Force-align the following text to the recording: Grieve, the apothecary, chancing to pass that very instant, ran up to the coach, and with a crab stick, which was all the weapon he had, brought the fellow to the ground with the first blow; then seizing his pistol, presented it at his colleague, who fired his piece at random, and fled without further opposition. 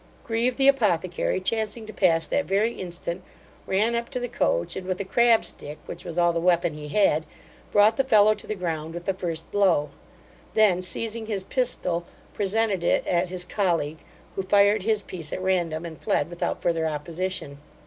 Grieve, 0.23 0.57
the 0.57 0.67
apothecary, 0.67 1.39
chancing 1.39 1.85
to 1.85 1.93
pass 1.93 2.25
that 2.25 2.45
very 2.45 2.71
instant, 2.73 3.21
ran 3.67 3.93
up 3.93 4.09
to 4.09 4.19
the 4.19 4.27
coach, 4.27 4.75
and 4.75 4.87
with 4.87 4.99
a 4.99 5.05
crab 5.05 5.45
stick, 5.45 5.77
which 5.85 6.03
was 6.03 6.17
all 6.17 6.33
the 6.33 6.39
weapon 6.39 6.73
he 6.73 6.87
had, 6.87 7.23
brought 7.71 7.97
the 7.97 8.03
fellow 8.03 8.33
to 8.33 8.47
the 8.47 8.55
ground 8.55 8.95
with 8.95 9.05
the 9.05 9.13
first 9.13 9.51
blow; 9.51 9.91
then 10.55 10.81
seizing 10.81 11.27
his 11.27 11.43
pistol, 11.43 12.03
presented 12.33 12.83
it 12.83 13.05
at 13.05 13.29
his 13.29 13.45
colleague, 13.45 13.99
who 14.35 14.41
fired 14.41 14.81
his 14.81 15.03
piece 15.03 15.31
at 15.31 15.39
random, 15.43 15.85
and 15.85 16.01
fled 16.01 16.31
without 16.31 16.63
further 16.63 16.87
opposition. 16.87 17.59